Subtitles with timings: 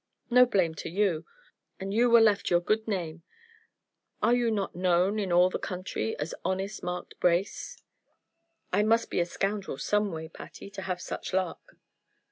[0.31, 1.27] "No blame to you,
[1.79, 3.21] and you were left your good name.
[4.19, 7.77] Are you not known, in all the country, as Honest Mark Brace?"
[8.73, 11.75] "I must be a scoundrel some way, Patty, to have such luck."